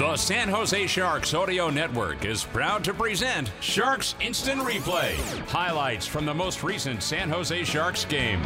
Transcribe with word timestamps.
The 0.00 0.16
San 0.16 0.48
Jose 0.48 0.86
Sharks 0.86 1.34
Audio 1.34 1.68
Network 1.68 2.24
is 2.24 2.42
proud 2.42 2.82
to 2.84 2.94
present 2.94 3.52
Sharks 3.60 4.14
Instant 4.18 4.62
Replay. 4.62 5.14
Highlights 5.46 6.06
from 6.06 6.24
the 6.24 6.32
most 6.32 6.62
recent 6.62 7.02
San 7.02 7.28
Jose 7.28 7.64
Sharks 7.64 8.06
game. 8.06 8.40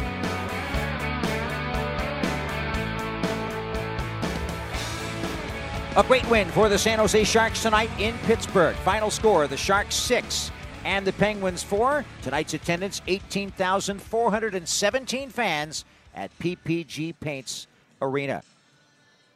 A 5.95 6.03
great 6.05 6.29
win 6.29 6.49
for 6.49 6.67
the 6.67 6.77
San 6.77 6.99
Jose 6.99 7.23
Sharks 7.23 7.63
tonight 7.63 7.89
in 7.99 8.17
Pittsburgh. 8.25 8.75
Final 8.83 9.09
score 9.09 9.47
the 9.47 9.55
Sharks 9.55 9.95
6 9.95 10.51
and 10.83 11.07
the 11.07 11.13
Penguins 11.13 11.63
4. 11.63 12.03
Tonight's 12.21 12.53
attendance 12.53 13.01
18,417 13.07 15.29
fans 15.29 15.85
at 16.15 16.37
PPG 16.39 17.13
Paints 17.21 17.67
Arena. 18.01 18.43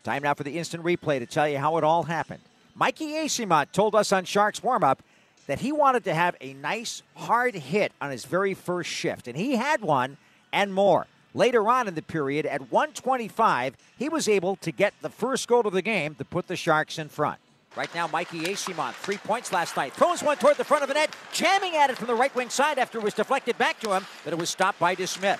Time 0.03 0.23
now 0.23 0.34
for 0.34 0.44
the 0.44 0.58
instant 0.58 0.84
replay 0.84 1.20
to 1.20 1.26
tell 1.26 1.48
you 1.48 1.58
how 1.58 1.77
it 1.77 1.84
all 1.84 2.03
happened. 2.03 2.41
Mikey 2.76 3.07
Eyssimont 3.13 3.71
told 3.71 3.96
us 3.96 4.12
on 4.12 4.24
Sharks 4.24 4.63
warm 4.63 4.84
up 4.84 5.04
that 5.48 5.60
he 5.60 5.71
wanted 5.71 6.04
to 6.05 6.13
have 6.13 6.35
a 6.40 6.54
nice 6.54 7.01
hard 7.15 7.55
hit 7.55 7.91
on 7.99 8.12
his 8.12 8.24
very 8.26 8.54
first 8.54 8.90
shift, 8.90 9.27
and 9.27 9.35
he 9.35 9.55
had 9.55 9.82
one 9.82 10.18
and 10.54 10.74
more. 10.74 11.07
Later 11.34 11.68
on 11.70 11.87
in 11.87 11.96
the 11.96 12.01
period, 12.01 12.46
at 12.46 12.71
125, 12.71 13.76
he 13.98 14.09
was 14.09 14.27
able 14.27 14.55
to 14.57 14.71
get 14.71 14.93
the 15.01 15.09
first 15.09 15.48
goal 15.48 15.68
of 15.68 15.74
the 15.74 15.82
game 15.82 16.15
to 16.15 16.26
put 16.26 16.48
the 16.48 16.55
Sharks 16.55 16.98
in 16.98 17.09
front. 17.09 17.40
Right 17.76 17.93
now, 17.93 18.07
Mikey 18.07 18.41
Eyssimont, 18.41 18.93
three 18.93 19.18
points 19.18 19.54
last 19.54 19.77
night. 19.77 19.93
Throws 19.93 20.24
one 20.24 20.37
toward 20.37 20.57
the 20.57 20.63
front 20.63 20.84
of 20.84 20.87
the 20.87 20.96
net, 20.96 21.15
jamming 21.31 21.76
at 21.76 21.90
it 21.90 21.98
from 21.98 22.07
the 22.07 22.15
right 22.15 22.34
wing 22.35 22.49
side 22.49 22.79
after 22.79 22.98
it 22.98 23.04
was 23.04 23.13
deflected 23.13 23.57
back 23.57 23.79
to 23.81 23.93
him, 23.93 24.05
but 24.24 24.34
it 24.34 24.40
was 24.40 24.49
stopped 24.49 24.79
by 24.79 24.96
DeSmith. 24.96 25.40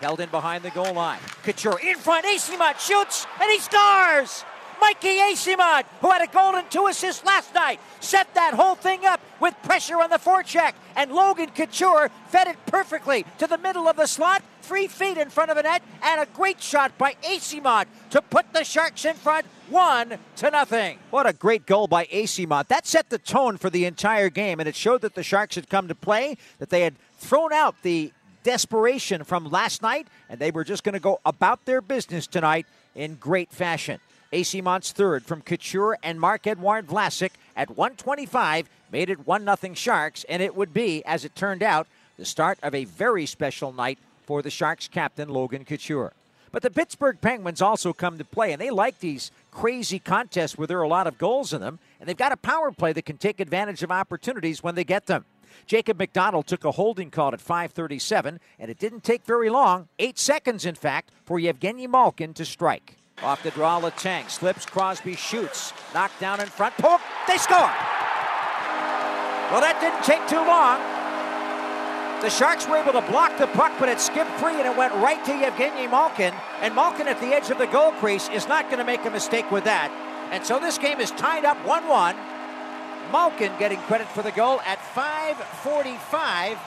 Held 0.00 0.20
in 0.20 0.28
behind 0.30 0.62
the 0.64 0.70
goal 0.70 0.94
line. 0.94 1.18
Couture 1.42 1.80
in 1.80 1.96
front. 1.96 2.24
Eyssimont 2.24 2.78
shoots, 2.78 3.26
and 3.40 3.50
he 3.50 3.58
scores! 3.58 4.44
Mikey 4.80 5.18
Eyssimont, 5.18 5.84
who 6.00 6.10
had 6.10 6.22
a 6.22 6.32
goal 6.32 6.54
and 6.54 6.70
two 6.70 6.86
assists 6.86 7.24
last 7.24 7.52
night, 7.54 7.80
set 8.00 8.32
that 8.34 8.54
whole 8.54 8.76
thing 8.76 9.04
up 9.04 9.20
with 9.40 9.54
pressure 9.62 10.00
on 10.00 10.10
the 10.10 10.18
forecheck. 10.18 10.74
And 10.96 11.12
Logan 11.12 11.50
Couture 11.50 12.10
fed 12.28 12.46
it 12.46 12.56
perfectly 12.66 13.24
to 13.38 13.46
the 13.46 13.58
middle 13.58 13.88
of 13.88 13.96
the 13.96 14.06
slot, 14.06 14.42
three 14.62 14.86
feet 14.86 15.18
in 15.18 15.30
front 15.30 15.50
of 15.50 15.56
the 15.56 15.62
net, 15.62 15.82
and 16.02 16.20
a 16.20 16.26
great 16.26 16.62
shot 16.62 16.96
by 16.96 17.14
Eyssimont 17.24 17.86
to 18.10 18.22
put 18.22 18.52
the 18.52 18.64
Sharks 18.64 19.04
in 19.04 19.14
front 19.14 19.46
one 19.68 20.18
to 20.36 20.50
nothing. 20.50 20.98
What 21.10 21.26
a 21.26 21.32
great 21.32 21.66
goal 21.66 21.88
by 21.88 22.06
Eyssimont. 22.06 22.68
That 22.68 22.86
set 22.86 23.10
the 23.10 23.18
tone 23.18 23.58
for 23.58 23.70
the 23.70 23.84
entire 23.84 24.30
game, 24.30 24.60
and 24.60 24.68
it 24.68 24.76
showed 24.76 25.02
that 25.02 25.14
the 25.14 25.22
Sharks 25.22 25.56
had 25.56 25.68
come 25.68 25.88
to 25.88 25.94
play, 25.94 26.36
that 26.58 26.70
they 26.70 26.82
had 26.82 26.94
thrown 27.18 27.52
out 27.52 27.74
the 27.82 28.12
desperation 28.48 29.24
from 29.24 29.50
last 29.50 29.82
night, 29.82 30.08
and 30.30 30.40
they 30.40 30.50
were 30.50 30.64
just 30.64 30.82
going 30.82 30.94
to 30.94 30.98
go 30.98 31.20
about 31.26 31.66
their 31.66 31.82
business 31.82 32.26
tonight 32.26 32.64
in 32.94 33.16
great 33.16 33.52
fashion. 33.52 34.00
Eyssimont 34.32 34.90
third 34.90 35.22
from 35.26 35.42
Couture 35.42 35.98
and 36.02 36.18
Marc-Edouard 36.18 36.86
Vlasic 36.86 37.32
at 37.54 37.76
125 37.76 38.70
made 38.90 39.10
it 39.10 39.26
1 39.26 39.44
0 39.44 39.74
Sharks, 39.74 40.24
and 40.30 40.42
it 40.42 40.56
would 40.56 40.72
be, 40.72 41.04
as 41.04 41.26
it 41.26 41.36
turned 41.36 41.62
out, 41.62 41.86
the 42.16 42.24
start 42.24 42.58
of 42.62 42.74
a 42.74 42.86
very 42.86 43.26
special 43.26 43.70
night 43.70 43.98
for 44.24 44.40
the 44.40 44.48
Sharks 44.48 44.88
captain, 44.88 45.28
Logan 45.28 45.66
Couture. 45.66 46.14
But 46.50 46.62
the 46.62 46.70
Pittsburgh 46.70 47.20
Penguins 47.20 47.60
also 47.60 47.92
come 47.92 48.16
to 48.16 48.24
play, 48.24 48.52
and 48.52 48.62
they 48.62 48.70
like 48.70 49.00
these 49.00 49.30
crazy 49.50 49.98
contests 49.98 50.56
where 50.56 50.66
there 50.66 50.78
are 50.78 50.84
a 50.84 50.88
lot 50.88 51.06
of 51.06 51.18
goals 51.18 51.52
in 51.52 51.60
them, 51.60 51.80
and 52.00 52.08
they've 52.08 52.16
got 52.16 52.32
a 52.32 52.38
power 52.38 52.72
play 52.72 52.94
that 52.94 53.04
can 53.04 53.18
take 53.18 53.40
advantage 53.40 53.82
of 53.82 53.92
opportunities 53.92 54.62
when 54.62 54.74
they 54.74 54.84
get 54.84 55.04
them. 55.04 55.26
Jacob 55.66 55.98
MacDonald 55.98 56.46
took 56.46 56.64
a 56.64 56.72
holding 56.72 57.10
call 57.10 57.32
at 57.32 57.40
5:37, 57.40 58.38
and 58.58 58.70
it 58.70 58.78
didn't 58.78 59.04
take 59.04 59.24
very 59.24 59.50
long, 59.50 59.88
eight 59.98 60.18
seconds 60.18 60.64
in 60.64 60.74
fact, 60.74 61.10
for 61.24 61.38
Evgeny 61.38 61.88
Malkin 61.88 62.34
to 62.34 62.44
strike. 62.44 62.96
Off 63.22 63.42
the 63.42 63.50
draw, 63.50 63.80
Letang 63.80 64.30
slips. 64.30 64.64
Crosby 64.64 65.16
shoots, 65.16 65.72
knocked 65.92 66.20
down 66.20 66.40
in 66.40 66.46
front. 66.46 66.74
Poke, 66.76 67.00
they 67.26 67.36
score. 67.36 67.72
Well, 69.50 69.60
that 69.60 69.78
didn't 69.80 70.04
take 70.04 70.26
too 70.28 70.44
long. 70.44 70.78
The 72.20 72.30
Sharks 72.30 72.68
were 72.68 72.76
able 72.76 72.92
to 72.92 73.00
block 73.02 73.38
the 73.38 73.46
puck, 73.46 73.72
but 73.78 73.88
it 73.88 74.00
skipped 74.00 74.30
free 74.40 74.54
and 74.54 74.66
it 74.66 74.76
went 74.76 74.92
right 74.94 75.24
to 75.24 75.32
Evgeny 75.32 75.88
Malkin. 75.90 76.34
And 76.60 76.74
Malkin 76.74 77.08
at 77.08 77.20
the 77.20 77.28
edge 77.28 77.48
of 77.50 77.58
the 77.58 77.66
goal 77.66 77.92
crease 77.92 78.28
is 78.28 78.46
not 78.48 78.66
going 78.66 78.78
to 78.78 78.84
make 78.84 79.04
a 79.04 79.10
mistake 79.10 79.50
with 79.50 79.64
that. 79.64 79.90
And 80.32 80.44
so 80.44 80.58
this 80.58 80.78
game 80.78 81.00
is 81.00 81.10
tied 81.12 81.44
up 81.44 81.56
1 81.64 81.88
1. 81.88 82.16
Malkin 83.12 83.52
getting 83.58 83.78
credit 83.80 84.06
for 84.08 84.22
the 84.22 84.32
goal 84.32 84.60
at 84.62 84.78
5:45. 84.94 86.58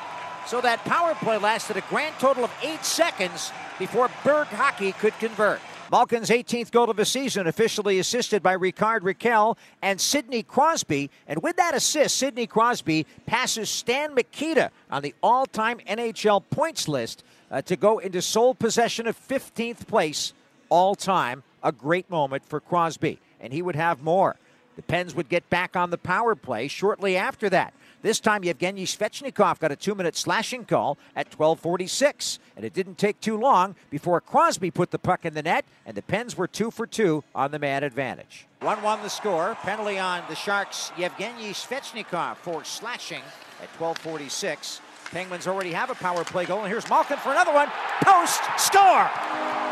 So 0.48 0.60
that 0.62 0.84
power 0.86 1.14
play 1.16 1.38
lasted 1.38 1.78
a 1.78 1.82
grand 1.82 2.16
total 2.20 2.44
of 2.44 2.52
eight 2.64 2.84
seconds 2.84 3.52
before 3.78 4.10
Berg 4.24 4.48
Hockey 4.48 4.92
could 4.94 5.18
convert. 5.20 5.60
Malkin's 5.92 6.30
18th 6.30 6.72
goal 6.72 6.90
of 6.90 6.96
the 6.96 7.06
season, 7.06 7.48
officially 7.48 8.00
assisted 8.00 8.42
by 8.42 8.54
Rickard 8.54 9.04
Rakell 9.04 9.58
and 9.82 10.00
Sidney 10.00 10.42
Crosby. 10.42 11.12
And 11.28 11.44
with 11.44 11.58
that 11.58 11.76
assist, 11.76 12.16
Sidney 12.16 12.48
Crosby 12.48 13.06
passes 13.26 13.70
Stan 13.70 14.16
Mikita 14.16 14.72
on 14.90 15.02
the 15.02 15.14
all 15.22 15.46
time 15.46 15.80
NHL 15.88 16.44
points 16.50 16.88
list 16.88 17.24
uh, 17.52 17.62
to 17.64 17.76
go 17.76 18.00
into 18.00 18.22
sole 18.22 18.56
possession 18.56 19.06
of 19.06 19.18
15th 19.28 19.86
place 19.86 20.34
all 20.70 20.96
time. 20.96 21.44
A 21.62 21.74
great 21.74 22.10
moment 22.10 22.46
for 22.46 22.60
Crosby. 22.62 23.20
And 23.42 23.52
he 23.52 23.62
would 23.62 23.76
have 23.76 24.02
more. 24.02 24.38
The 24.76 24.82
Pens 24.82 25.14
would 25.16 25.30
get 25.30 25.50
back 25.50 25.76
on 25.76 25.90
the 25.90 25.98
power 25.98 26.36
play 26.36 26.68
shortly 26.68 27.18
after 27.18 27.50
that. 27.50 27.74
This 28.02 28.20
time, 28.20 28.44
Yevgeny 28.44 28.86
Svechnikov 28.86 29.60
got 29.60 29.72
a 29.72 29.76
two-minute 29.76 30.16
slashing 30.16 30.66
call 30.66 30.98
at 31.16 31.30
12:46, 31.30 32.40
and 32.56 32.66
it 32.66 32.74
didn't 32.74 32.98
take 32.98 33.20
too 33.22 33.38
long 33.38 33.76
before 33.92 34.20
Crosby 34.20 34.72
put 34.72 34.90
the 34.90 34.98
puck 34.98 35.24
in 35.24 35.36
the 35.36 35.44
net, 35.44 35.66
and 35.86 35.96
the 35.96 36.02
Pens 36.02 36.36
were 36.36 36.48
two 36.48 36.72
for 36.72 36.88
two 36.88 37.24
on 37.36 37.52
the 37.52 37.60
man 37.60 37.84
advantage. 37.84 38.48
1-1 38.62 39.04
the 39.04 39.10
score. 39.10 39.56
Penalty 39.62 40.00
on 40.00 40.24
the 40.30 40.36
Sharks. 40.36 40.92
Yevgeny 40.98 41.54
Svechnikov 41.54 42.38
for 42.38 42.64
slashing 42.64 43.22
at 43.62 43.72
12:46. 43.78 44.82
Penguins 45.12 45.46
already 45.46 45.74
have 45.74 45.92
a 45.92 45.96
power 45.96 46.24
play 46.24 46.46
goal, 46.46 46.62
and 46.62 46.70
here's 46.70 46.90
Malkin 46.90 47.18
for 47.18 47.34
another 47.34 47.54
one. 47.54 47.70
Post 48.02 48.42
score, 48.58 49.12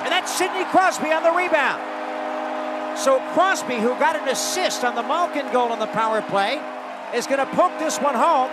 and 0.04 0.12
that's 0.12 0.32
Sidney 0.36 0.66
Crosby 0.66 1.12
on 1.12 1.24
the 1.24 1.32
rebound. 1.32 1.82
So 3.00 3.20
Crosby, 3.32 3.76
who 3.76 3.98
got 3.98 4.18
an 4.18 4.28
assist 4.28 4.84
on 4.84 4.94
the 4.94 5.04
Malkin 5.04 5.50
goal 5.54 5.72
on 5.72 5.80
the 5.80 5.88
power 5.88 6.22
play, 6.22 6.62
is 7.16 7.28
going 7.28 7.40
to 7.40 7.46
poke 7.56 7.72
this 7.80 7.98
one 7.98 8.14
home. 8.14 8.52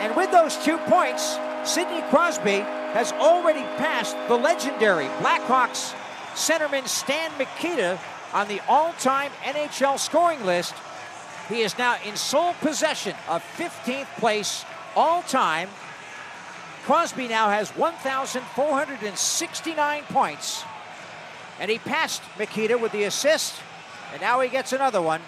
And 0.00 0.16
with 0.16 0.32
those 0.32 0.56
two 0.64 0.78
points, 0.78 1.36
Sidney 1.64 2.00
Crosby 2.08 2.60
has 2.96 3.12
already 3.12 3.60
passed 3.76 4.16
the 4.26 4.36
legendary 4.36 5.04
Blackhawks 5.20 5.92
centerman 6.32 6.88
Stan 6.88 7.30
Mikita 7.36 8.00
on 8.32 8.48
the 8.48 8.62
all 8.68 8.94
time 8.94 9.30
NHL 9.42 9.98
scoring 9.98 10.42
list. 10.46 10.72
He 11.50 11.60
is 11.60 11.76
now 11.76 11.98
in 12.06 12.16
sole 12.16 12.54
possession 12.62 13.14
of 13.28 13.42
15th 13.58 14.08
place 14.18 14.64
all 14.96 15.20
time. 15.22 15.68
Crosby 16.84 17.28
now 17.28 17.50
has 17.50 17.68
1,469 17.76 20.02
points. 20.04 20.64
And 21.60 21.70
he 21.70 21.78
passed 21.78 22.22
Mikita 22.38 22.78
with 22.78 22.92
the 22.92 23.04
assist, 23.04 23.54
and 24.12 24.20
now 24.20 24.40
he 24.40 24.48
gets 24.48 24.72
another 24.72 25.02
one 25.02 25.20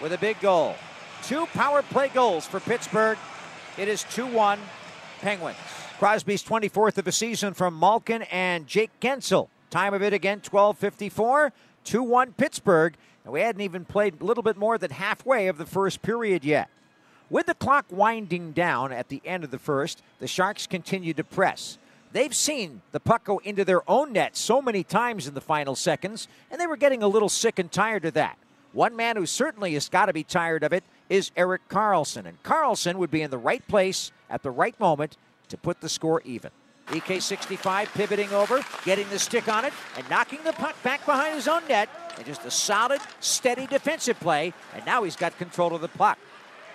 with 0.00 0.12
a 0.12 0.18
big 0.18 0.40
goal. 0.40 0.76
Two 1.22 1.46
power 1.46 1.82
play 1.82 2.08
goals 2.08 2.46
for 2.46 2.60
Pittsburgh. 2.60 3.18
It 3.76 3.88
is 3.88 4.04
2 4.04 4.26
1 4.26 4.58
Penguins. 5.20 5.56
Crosby's 5.98 6.42
24th 6.42 6.98
of 6.98 7.04
the 7.04 7.12
season 7.12 7.54
from 7.54 7.78
Malkin 7.78 8.22
and 8.22 8.66
Jake 8.66 8.90
Guentzel. 9.00 9.48
Time 9.70 9.94
of 9.94 10.02
it 10.02 10.12
again, 10.12 10.40
12.54. 10.40 11.52
2 11.84 12.02
1 12.02 12.32
Pittsburgh. 12.32 12.94
And 13.24 13.32
we 13.32 13.40
hadn't 13.40 13.62
even 13.62 13.84
played 13.84 14.20
a 14.20 14.24
little 14.24 14.42
bit 14.42 14.56
more 14.56 14.76
than 14.76 14.90
halfway 14.90 15.48
of 15.48 15.56
the 15.56 15.66
first 15.66 16.02
period 16.02 16.44
yet. 16.44 16.68
With 17.30 17.46
the 17.46 17.54
clock 17.54 17.86
winding 17.90 18.52
down 18.52 18.92
at 18.92 19.08
the 19.08 19.22
end 19.24 19.44
of 19.44 19.50
the 19.50 19.58
first, 19.58 20.02
the 20.18 20.26
Sharks 20.26 20.66
continue 20.66 21.14
to 21.14 21.24
press. 21.24 21.78
They've 22.14 22.34
seen 22.34 22.80
the 22.92 23.00
puck 23.00 23.24
go 23.24 23.38
into 23.38 23.64
their 23.64 23.88
own 23.90 24.12
net 24.12 24.36
so 24.36 24.62
many 24.62 24.84
times 24.84 25.26
in 25.26 25.34
the 25.34 25.40
final 25.40 25.74
seconds, 25.74 26.28
and 26.48 26.60
they 26.60 26.66
were 26.68 26.76
getting 26.76 27.02
a 27.02 27.08
little 27.08 27.28
sick 27.28 27.58
and 27.58 27.70
tired 27.70 28.04
of 28.04 28.14
that. 28.14 28.38
One 28.72 28.94
man 28.94 29.16
who 29.16 29.26
certainly 29.26 29.74
has 29.74 29.88
got 29.88 30.06
to 30.06 30.12
be 30.12 30.22
tired 30.22 30.62
of 30.62 30.72
it 30.72 30.84
is 31.10 31.32
Erik 31.36 31.68
Karlsson, 31.68 32.24
and 32.26 32.40
Karlsson 32.44 32.94
would 32.94 33.10
be 33.10 33.22
in 33.22 33.32
the 33.32 33.38
right 33.38 33.66
place 33.66 34.12
at 34.30 34.44
the 34.44 34.52
right 34.52 34.78
moment 34.78 35.16
to 35.48 35.56
put 35.56 35.80
the 35.80 35.88
score 35.88 36.22
even. 36.24 36.52
EK65 36.86 37.92
pivoting 37.94 38.30
over, 38.30 38.64
getting 38.84 39.08
the 39.10 39.18
stick 39.18 39.48
on 39.48 39.64
it, 39.64 39.72
and 39.96 40.08
knocking 40.08 40.38
the 40.44 40.52
puck 40.52 40.80
back 40.84 41.04
behind 41.04 41.34
his 41.34 41.48
own 41.48 41.62
net. 41.68 41.88
And 42.16 42.24
just 42.24 42.44
a 42.44 42.50
solid, 42.50 43.00
steady 43.18 43.66
defensive 43.66 44.20
play. 44.20 44.54
And 44.72 44.86
now 44.86 45.02
he's 45.02 45.16
got 45.16 45.36
control 45.36 45.74
of 45.74 45.80
the 45.80 45.88
puck. 45.88 46.18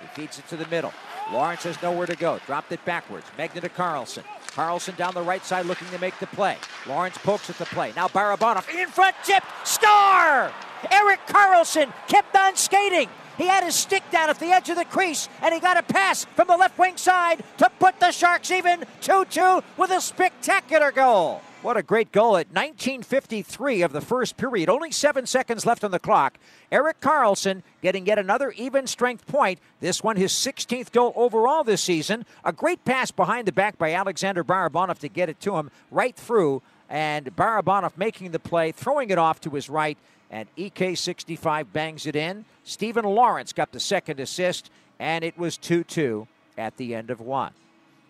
He 0.01 0.21
feeds 0.21 0.38
it 0.38 0.50
to 0.50 0.57
the 0.57 0.68
middle. 0.68 0.91
Lorentz 1.31 1.63
has 1.63 1.81
nowhere 1.81 2.07
to 2.07 2.15
go. 2.18 2.39
Dropped 2.45 2.74
it 2.74 2.83
backwards. 2.83 3.25
Megna 3.38 3.62
to 3.62 3.69
Karlsson. 3.69 4.24
Karlsson 4.51 4.96
down 4.98 5.13
the 5.13 5.22
right 5.22 5.44
side 5.44 5.66
looking 5.66 5.88
to 5.90 6.00
make 6.00 6.18
the 6.19 6.28
play. 6.28 6.57
Lorentz 6.88 7.18
pokes 7.18 7.50
at 7.50 7.57
the 7.57 7.66
play. 7.66 7.94
Now 7.96 8.07
Barabanov 8.07 8.69
in 8.74 8.88
front, 8.88 9.16
tip, 9.24 9.44
star! 9.63 10.51
Erik 10.92 11.19
Karlsson 11.28 11.92
kept 12.07 12.36
on 12.36 12.56
skating. 12.56 13.10
He 13.38 13.48
had 13.48 13.63
his 13.63 13.75
stick 13.75 14.04
down 14.12 14.30
at 14.30 14.40
the 14.40 14.48
edge 14.48 14.69
of 14.69 14.75
the 14.75 14.86
crease, 14.86 15.30
and 15.42 15.54
he 15.54 15.62
got 15.62 15.78
a 15.78 15.84
pass 15.84 16.25
from 16.36 16.48
the 16.48 16.57
left 16.57 16.78
wing 16.78 16.98
side 16.98 17.42
to 17.57 17.69
put 17.80 18.00
the 18.00 18.12
Sharks 18.12 18.51
even 18.51 18.84
2 19.01 19.25
2 19.30 19.62
with 19.78 19.92
a 19.92 20.01
spectacular 20.01 20.92
goal. 20.92 21.42
What 21.61 21.75
a 21.75 21.83
great 21.83 22.13
goal 22.13 22.38
at 22.38 22.47
1953 22.47 23.81
of 23.81 23.91
the 23.91 24.00
first 24.00 24.38
period. 24.38 24.69
Only 24.69 24.91
seven 24.91 25.25
seconds 25.25 25.65
left 25.65 25.83
on 25.83 25.91
the 25.91 26.00
clock. 26.00 26.39
Erik 26.71 27.01
Karlsson 27.01 27.63
getting 27.81 28.06
yet 28.06 28.17
another 28.17 28.51
even 28.51 28.88
strength 28.88 29.27
point. 29.27 29.59
This 29.81 30.01
one, 30.01 30.15
his 30.15 30.31
16th 30.31 30.94
goal 30.94 31.11
overall 31.17 31.65
this 31.65 31.81
season. 31.81 32.25
A 32.45 32.53
great 32.53 32.85
pass 32.85 33.11
behind 33.11 33.45
the 33.45 33.51
back 33.51 33.77
by 33.77 33.91
Alexander 33.91 34.41
Barabanov 34.41 35.00
to 35.00 35.09
get 35.09 35.27
it 35.27 35.41
to 35.41 35.57
him 35.57 35.69
right 35.91 36.15
through. 36.15 36.61
And 36.88 37.35
Barabanov 37.35 37.97
making 37.97 38.31
the 38.31 38.39
play, 38.39 38.71
throwing 38.71 39.09
it 39.09 39.17
off 39.17 39.41
to 39.41 39.50
his 39.50 39.69
right. 39.69 39.97
And 40.31 40.47
EK65 40.55 41.73
bangs 41.73 42.05
it 42.05 42.15
in. 42.15 42.45
Steven 42.63 43.03
Lorentz 43.03 43.51
got 43.51 43.73
the 43.73 43.81
second 43.81 44.21
assist. 44.21 44.71
And 44.97 45.25
it 45.25 45.38
was 45.38 45.57
2 45.57 45.83
2 45.83 46.25
at 46.57 46.77
the 46.77 46.95
end 46.95 47.09
of 47.09 47.19
one. 47.19 47.51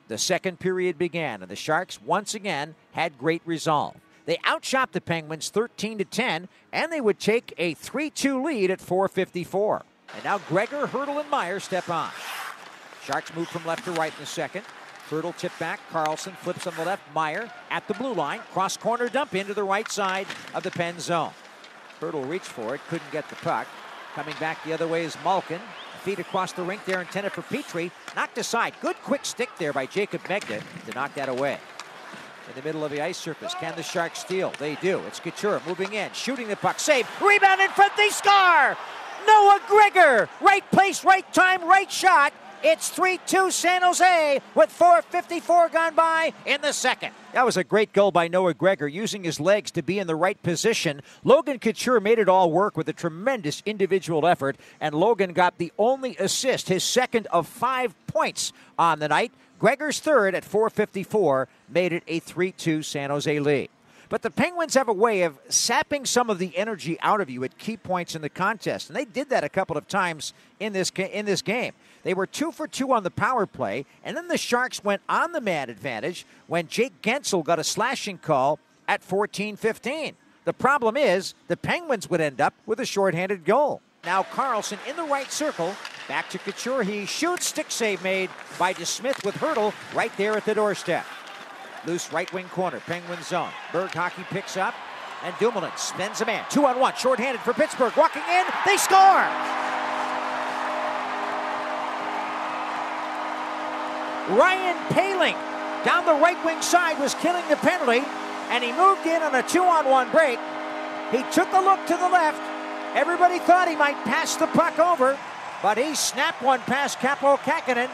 The 0.09 0.17
second 0.17 0.59
period 0.59 0.97
began, 0.97 1.43
and 1.43 1.49
the 1.49 1.55
Sharks 1.55 2.01
once 2.01 2.33
again 2.33 2.73
had 2.93 3.19
great 3.19 3.43
resolve. 3.45 3.95
They 4.25 4.39
outshot 4.45 4.91
the 4.91 5.01
Penguins 5.01 5.49
13 5.49 5.99
to 5.99 6.03
10, 6.03 6.49
and 6.73 6.91
they 6.91 6.99
would 6.99 7.19
take 7.19 7.53
a 7.59 7.75
3-2 7.75 8.43
lead 8.43 8.71
at 8.71 8.81
4:54. 8.81 9.83
And 10.15 10.23
now 10.23 10.39
Gregor, 10.39 10.87
Hertl, 10.87 11.21
and 11.21 11.29
Meier 11.29 11.59
step 11.59 11.89
on. 11.89 12.09
Sharks 13.05 13.33
move 13.35 13.47
from 13.49 13.65
left 13.65 13.85
to 13.85 13.91
right 13.91 14.11
in 14.11 14.19
the 14.19 14.25
second. 14.25 14.65
Hertl 15.11 15.37
tip 15.37 15.51
back. 15.59 15.79
Karlsson 15.91 16.35
flips 16.37 16.65
on 16.65 16.75
the 16.75 16.85
left. 16.85 17.03
Meier 17.13 17.51
at 17.69 17.87
the 17.87 17.93
blue 17.93 18.13
line. 18.13 18.41
Cross 18.51 18.77
corner 18.77 19.09
dump 19.09 19.35
into 19.35 19.53
the 19.53 19.63
right 19.63 19.89
side 19.91 20.25
of 20.55 20.63
the 20.63 20.71
pen 20.71 20.99
zone. 20.99 21.31
Hertl 22.01 22.27
reached 22.27 22.45
for 22.45 22.73
it, 22.73 22.81
couldn't 22.89 23.11
get 23.11 23.29
the 23.29 23.35
puck. 23.35 23.67
Coming 24.15 24.35
back 24.39 24.63
the 24.63 24.73
other 24.73 24.87
way 24.87 25.03
is 25.03 25.15
Malkin. 25.23 25.61
Feet 25.99 26.19
across 26.19 26.53
the 26.53 26.63
rink 26.63 26.85
there 26.85 27.01
intended 27.01 27.33
for 27.33 27.41
Petry. 27.41 27.91
Knocked 28.15 28.37
aside. 28.37 28.73
Good 28.81 28.95
quick 29.03 29.25
stick 29.25 29.49
there 29.57 29.73
by 29.73 29.85
Jaycob 29.85 30.21
Megna 30.21 30.61
to 30.85 30.93
knock 30.93 31.13
that 31.15 31.29
away. 31.29 31.57
In 32.47 32.55
the 32.55 32.61
middle 32.63 32.83
of 32.83 32.91
the 32.91 33.01
ice 33.01 33.17
surface, 33.17 33.53
can 33.53 33.75
the 33.75 33.83
Sharks 33.83 34.19
steal? 34.19 34.51
They 34.57 34.75
do. 34.75 34.99
It's 35.07 35.19
Couture 35.19 35.61
moving 35.67 35.93
in, 35.93 36.11
shooting 36.13 36.47
the 36.47 36.55
puck, 36.55 36.79
save, 36.79 37.07
rebound 37.21 37.61
in 37.61 37.69
front, 37.71 37.93
they 37.95 38.09
score! 38.09 38.75
Noah 39.27 39.59
Gregor, 39.67 40.29
right 40.41 40.63
place, 40.71 41.03
right 41.03 41.31
time, 41.33 41.63
right 41.63 41.91
shot. 41.91 42.33
It's 42.61 42.89
3 42.89 43.19
2 43.25 43.51
San 43.51 43.83
Jose 43.83 44.41
with 44.53 44.69
4.54 44.77 45.71
gone 45.71 45.95
by 45.95 46.33
in 46.45 46.61
the 46.61 46.73
second. 46.73 47.13
That 47.31 47.45
was 47.45 47.55
a 47.55 47.63
great 47.63 47.93
goal 47.93 48.11
by 48.11 48.27
Noah 48.27 48.53
Gregor, 48.53 48.87
using 48.87 49.23
his 49.23 49.39
legs 49.39 49.71
to 49.71 49.81
be 49.81 49.97
in 49.97 50.07
the 50.07 50.15
right 50.15 50.41
position. 50.43 51.01
Logan 51.23 51.59
Couture 51.59 52.01
made 52.01 52.19
it 52.19 52.27
all 52.27 52.51
work 52.51 52.75
with 52.75 52.89
a 52.89 52.93
tremendous 52.93 53.63
individual 53.65 54.27
effort, 54.27 54.57
and 54.81 54.93
Logan 54.93 55.31
got 55.31 55.57
the 55.57 55.71
only 55.77 56.17
assist, 56.17 56.67
his 56.67 56.83
second 56.83 57.27
of 57.27 57.47
five 57.47 57.95
points 58.07 58.51
on 58.77 58.99
the 58.99 59.07
night. 59.07 59.31
Gregor's 59.59 59.99
third 59.99 60.35
at 60.35 60.43
4.54 60.43 61.47
made 61.69 61.93
it 61.93 62.03
a 62.07 62.19
3 62.19 62.51
2 62.51 62.83
San 62.83 63.09
Jose 63.09 63.39
lead. 63.39 63.69
But 64.09 64.23
the 64.23 64.31
Penguins 64.31 64.73
have 64.73 64.89
a 64.89 64.93
way 64.93 65.21
of 65.21 65.37
sapping 65.49 66.03
some 66.03 66.31
of 66.31 66.39
the 66.39 66.57
energy 66.57 66.99
out 67.01 67.21
of 67.21 67.29
you 67.29 67.43
at 67.43 67.59
key 67.59 67.77
points 67.77 68.15
in 68.15 68.23
the 68.23 68.29
contest, 68.29 68.89
and 68.89 68.97
they 68.97 69.05
did 69.05 69.29
that 69.29 69.43
a 69.43 69.49
couple 69.49 69.77
of 69.77 69.87
times 69.87 70.33
in 70.59 70.73
this 70.73 70.91
in 70.97 71.25
this 71.25 71.43
game. 71.43 71.73
They 72.01 72.15
were 72.15 72.25
two 72.25 72.51
for 72.51 72.67
two 72.67 72.91
on 72.91 73.03
the 73.03 73.11
power 73.11 73.45
play, 73.45 73.85
and 74.03 74.17
then 74.17 74.27
the 74.27 74.37
Sharks 74.37 74.83
went 74.83 75.03
on 75.07 75.31
the 75.31 75.41
man 75.41 75.69
advantage 75.69 76.25
when 76.47 76.67
Jake 76.67 77.01
Guentzel 77.03 77.43
got 77.43 77.59
a 77.59 77.63
slashing 77.63 78.17
call 78.17 78.57
at 78.87 79.07
14-15. 79.07 80.15
The 80.45 80.53
problem 80.53 80.97
is 80.97 81.35
the 81.47 81.57
Penguins 81.57 82.09
would 82.09 82.21
end 82.21 82.41
up 82.41 82.55
with 82.65 82.79
a 82.79 82.85
shorthanded 82.85 83.45
goal. 83.45 83.81
Now 84.05 84.23
Karlsson 84.23 84.79
in 84.89 84.95
the 84.95 85.03
right 85.03 85.31
circle, 85.31 85.75
back 86.07 86.29
to 86.31 86.39
Couture. 86.39 86.81
He 86.81 87.05
shoots, 87.05 87.45
stick 87.45 87.69
save 87.69 88.01
made 88.03 88.31
by 88.57 88.73
DeSmith 88.73 89.23
with 89.23 89.35
Hertl 89.35 89.73
right 89.93 90.11
there 90.17 90.35
at 90.35 90.45
the 90.45 90.55
doorstep. 90.55 91.05
Loose 91.85 92.11
right 92.11 92.31
wing 92.33 92.49
corner, 92.49 92.79
Penguin 92.81 93.21
zone. 93.23 93.49
Berg 93.71 93.91
hockey 93.91 94.23
picks 94.29 94.57
up, 94.57 94.73
and 95.23 95.33
Dumoulin 95.39 95.71
spins 95.77 96.21
a 96.21 96.25
man. 96.25 96.45
Two 96.49 96.65
on 96.65 96.79
one, 96.79 96.93
shorthanded 96.95 97.41
for 97.41 97.53
Pittsburgh. 97.53 97.93
Walking 97.95 98.23
in, 98.29 98.45
they 98.65 98.77
score! 98.77 99.25
Ryan 104.29 104.77
Poehling 104.89 105.37
down 105.83 106.05
the 106.05 106.13
right 106.13 106.37
wing 106.45 106.61
side 106.61 106.99
was 106.99 107.15
killing 107.15 107.47
the 107.49 107.55
penalty, 107.55 108.05
and 108.49 108.63
he 108.63 108.71
moved 108.73 109.05
in 109.07 109.23
on 109.23 109.33
a 109.33 109.43
two 109.43 109.63
on 109.63 109.89
one 109.89 110.11
break. 110.11 110.37
He 111.11 111.23
took 111.31 111.51
a 111.53 111.61
look 111.61 111.83
to 111.87 111.97
the 111.97 112.09
left. 112.09 112.41
Everybody 112.95 113.39
thought 113.39 113.67
he 113.67 113.75
might 113.75 113.97
pass 114.03 114.35
the 114.35 114.47
puck 114.47 114.77
over, 114.77 115.17
but 115.63 115.77
he 115.77 115.95
snapped 115.95 116.41
one 116.41 116.59
past 116.61 116.99
Kaapo 116.99 117.37
Kähkönen, 117.39 117.89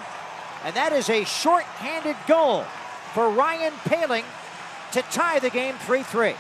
and 0.66 0.76
that 0.76 0.92
is 0.92 1.10
a 1.10 1.24
short-handed 1.24 2.16
goal 2.28 2.66
for 3.16 3.30
Ryan 3.30 3.72
Poehling 3.86 4.26
to 4.92 5.02
tie 5.04 5.40
the 5.40 5.50
game 5.50 5.76
3 5.86 6.04
3. 6.04 6.36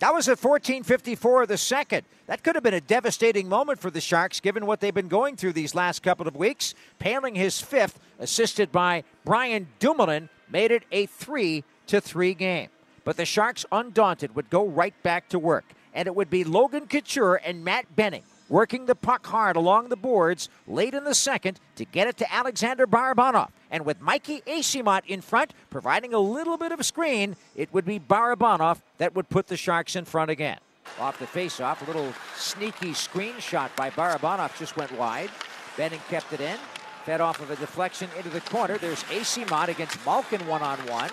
That 0.00 0.12
was 0.12 0.28
at 0.28 0.40
14:54 0.40 1.42
of 1.42 1.48
the 1.48 1.56
second. 1.56 2.04
That 2.26 2.42
could 2.42 2.56
have 2.56 2.64
been 2.64 2.74
a 2.74 2.80
devastating 2.80 3.48
moment 3.48 3.78
for 3.78 3.88
the 3.88 4.00
Sharks, 4.00 4.40
given 4.40 4.66
what 4.66 4.80
they've 4.80 4.92
been 4.92 5.06
going 5.06 5.36
through 5.36 5.52
these 5.52 5.76
last 5.76 6.02
couple 6.02 6.26
of 6.26 6.34
weeks. 6.34 6.74
Poehling 6.98 7.36
his 7.36 7.60
fifth, 7.60 8.00
assisted 8.18 8.72
by 8.72 9.04
Brian 9.24 9.68
Dumoulin, 9.78 10.28
made 10.50 10.72
it 10.72 10.82
a 10.90 11.06
three 11.06 11.62
to 11.86 12.00
three 12.00 12.34
game. 12.34 12.70
But 13.04 13.16
the 13.16 13.24
Sharks, 13.24 13.64
undaunted, 13.70 14.34
would 14.34 14.50
go 14.50 14.66
right 14.66 15.00
back 15.04 15.28
to 15.28 15.38
work, 15.38 15.66
and 15.94 16.08
it 16.08 16.16
would 16.16 16.30
be 16.30 16.42
Logan 16.42 16.88
Couture 16.88 17.40
and 17.44 17.64
Matt 17.64 17.94
Benning 17.94 18.24
working 18.48 18.86
the 18.86 18.94
puck 18.94 19.26
hard 19.26 19.56
along 19.56 19.88
the 19.88 19.96
boards 19.96 20.48
late 20.66 20.94
in 20.94 21.04
the 21.04 21.14
second 21.14 21.60
to 21.76 21.84
get 21.84 22.08
it 22.08 22.16
to 22.18 22.32
Alexander 22.32 22.86
Barabanov. 22.86 23.50
And 23.70 23.84
with 23.84 24.00
Mikey 24.00 24.42
Eyssimont 24.46 25.02
in 25.06 25.20
front, 25.20 25.52
providing 25.70 26.14
a 26.14 26.18
little 26.18 26.56
bit 26.56 26.72
of 26.72 26.80
a 26.80 26.84
screen, 26.84 27.36
it 27.54 27.72
would 27.72 27.84
be 27.84 27.98
Barabanov 27.98 28.80
that 28.98 29.14
would 29.14 29.28
put 29.28 29.48
the 29.48 29.56
Sharks 29.56 29.96
in 29.96 30.04
front 30.04 30.30
again. 30.30 30.58
Off 30.98 31.18
the 31.18 31.26
faceoff, 31.26 31.82
a 31.82 31.84
little 31.84 32.12
sneaky 32.34 32.90
screenshot 32.90 33.68
by 33.76 33.90
Barabanov 33.90 34.58
just 34.58 34.76
went 34.76 34.90
wide. 34.92 35.30
Benning 35.76 36.00
kept 36.08 36.32
it 36.32 36.40
in, 36.40 36.56
fed 37.04 37.20
off 37.20 37.40
of 37.40 37.50
a 37.50 37.56
deflection 37.56 38.08
into 38.16 38.30
the 38.30 38.40
corner. 38.40 38.78
There's 38.78 39.02
Eyssimont 39.04 39.68
against 39.68 40.04
Malkin 40.04 40.44
one 40.46 40.62
on 40.62 40.78
one. 40.88 41.10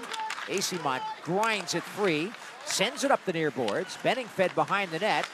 Eyssimont 0.47 1.01
grinds 1.23 1.75
it 1.75 1.83
free, 1.83 2.31
sends 2.65 3.03
it 3.03 3.11
up 3.11 3.23
the 3.25 3.33
near 3.33 3.51
boards. 3.51 3.97
Benning 4.01 4.27
fed 4.27 4.55
behind 4.55 4.91
the 4.91 4.99
net. 4.99 5.27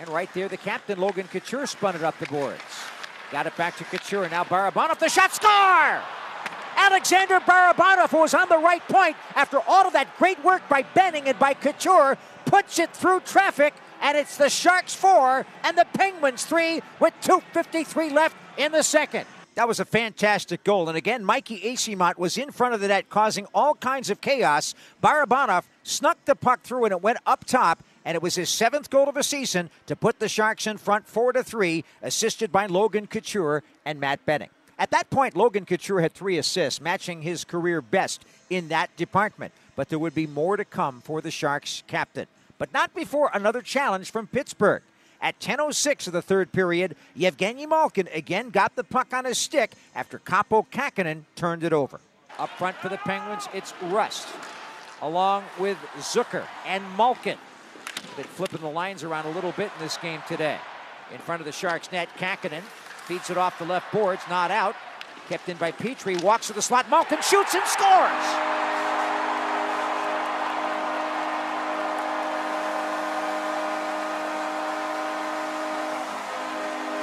And 0.00 0.08
right 0.08 0.32
there, 0.34 0.48
the 0.48 0.56
captain, 0.56 0.98
Logan 0.98 1.28
Couture, 1.28 1.66
spun 1.66 1.94
it 1.94 2.02
up 2.02 2.18
the 2.18 2.26
boards. 2.26 2.62
Got 3.30 3.46
it 3.46 3.56
back 3.56 3.76
to 3.78 3.84
Couture. 3.84 4.28
Now 4.28 4.44
Barabanov, 4.44 4.98
the 4.98 5.08
shot, 5.08 5.34
score! 5.34 6.02
Alexander 6.76 7.38
Barabanov, 7.40 8.10
who 8.10 8.18
was 8.18 8.34
on 8.34 8.48
the 8.48 8.58
right 8.58 8.82
point 8.88 9.16
after 9.36 9.58
all 9.66 9.86
of 9.86 9.92
that 9.92 10.16
great 10.18 10.42
work 10.44 10.68
by 10.68 10.82
Benning 10.82 11.28
and 11.28 11.38
by 11.38 11.54
Couture, 11.54 12.18
puts 12.44 12.78
it 12.78 12.94
through 12.94 13.20
traffic, 13.20 13.74
and 14.02 14.18
it's 14.18 14.36
the 14.36 14.50
Sharks 14.50 14.94
four 14.94 15.46
and 15.62 15.78
the 15.78 15.86
Penguins 15.94 16.44
three 16.44 16.82
with 17.00 17.14
2.53 17.22 18.12
left 18.12 18.36
in 18.58 18.72
the 18.72 18.82
second. 18.82 19.26
That 19.54 19.68
was 19.68 19.78
a 19.78 19.84
fantastic 19.84 20.64
goal. 20.64 20.88
And 20.88 20.98
again, 20.98 21.24
Mikey 21.24 21.60
Eyssimont 21.60 22.18
was 22.18 22.36
in 22.36 22.50
front 22.50 22.74
of 22.74 22.80
the 22.80 22.88
net, 22.88 23.08
causing 23.08 23.46
all 23.54 23.76
kinds 23.76 24.10
of 24.10 24.20
chaos. 24.20 24.74
Barabanov 25.02 25.62
snuck 25.84 26.18
the 26.24 26.34
puck 26.34 26.62
through, 26.62 26.86
and 26.86 26.92
it 26.92 27.00
went 27.00 27.18
up 27.24 27.44
top 27.44 27.82
and 28.04 28.14
it 28.14 28.22
was 28.22 28.34
his 28.34 28.48
seventh 28.48 28.90
goal 28.90 29.08
of 29.08 29.14
the 29.14 29.22
season 29.22 29.70
to 29.86 29.96
put 29.96 30.18
the 30.18 30.28
Sharks 30.28 30.66
in 30.66 30.76
front 30.76 31.08
four 31.08 31.32
to 31.32 31.42
three, 31.42 31.84
assisted 32.02 32.52
by 32.52 32.66
Logan 32.66 33.06
Couture 33.06 33.62
and 33.84 33.98
Matt 33.98 34.24
Benning. 34.26 34.50
At 34.78 34.90
that 34.90 35.10
point, 35.10 35.36
Logan 35.36 35.64
Couture 35.64 36.00
had 36.00 36.12
three 36.12 36.36
assists, 36.36 36.80
matching 36.80 37.22
his 37.22 37.44
career 37.44 37.80
best 37.80 38.24
in 38.50 38.68
that 38.68 38.94
department. 38.96 39.52
But 39.76 39.88
there 39.88 39.98
would 39.98 40.14
be 40.14 40.26
more 40.26 40.56
to 40.56 40.64
come 40.64 41.00
for 41.00 41.20
the 41.20 41.30
Sharks 41.30 41.82
captain. 41.86 42.26
But 42.58 42.72
not 42.72 42.94
before 42.94 43.30
another 43.32 43.62
challenge 43.62 44.10
from 44.10 44.26
Pittsburgh. 44.26 44.82
At 45.20 45.40
10.06 45.40 46.08
of 46.08 46.12
the 46.12 46.22
third 46.22 46.52
period, 46.52 46.96
Yevgeny 47.14 47.66
Malkin 47.66 48.08
again 48.12 48.50
got 48.50 48.76
the 48.76 48.84
puck 48.84 49.14
on 49.14 49.24
his 49.24 49.38
stick 49.38 49.72
after 49.94 50.18
Kaapo 50.18 50.66
Kähkönen 50.68 51.22
turned 51.34 51.64
it 51.64 51.72
over. 51.72 52.00
Up 52.38 52.50
front 52.58 52.76
for 52.76 52.88
the 52.88 52.98
Penguins, 52.98 53.48
it's 53.54 53.72
Rust, 53.84 54.28
along 55.00 55.44
with 55.58 55.78
Zucker 55.98 56.44
and 56.66 56.84
Malkin 56.96 57.38
been 58.16 58.24
flipping 58.24 58.60
the 58.60 58.68
lines 58.68 59.02
around 59.02 59.26
a 59.26 59.30
little 59.30 59.52
bit 59.52 59.70
in 59.76 59.82
this 59.82 59.96
game 59.98 60.20
today. 60.28 60.58
In 61.12 61.18
front 61.18 61.40
of 61.40 61.46
the 61.46 61.52
Sharks 61.52 61.90
net, 61.92 62.08
Kähkönen 62.18 62.62
feeds 63.06 63.30
it 63.30 63.36
off 63.36 63.58
the 63.58 63.64
left 63.64 63.92
boards, 63.92 64.22
not 64.28 64.50
out. 64.50 64.74
Kept 65.28 65.48
in 65.48 65.56
by 65.56 65.72
Petry, 65.72 66.22
walks 66.22 66.48
to 66.48 66.52
the 66.52 66.62
slot, 66.62 66.88
Malkin 66.90 67.20
shoots 67.22 67.54
and 67.54 67.64
scores! 67.64 68.54